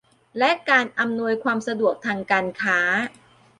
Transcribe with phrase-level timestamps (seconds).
[0.37, 2.79] และการอำนวยความสะดวกทางการค้า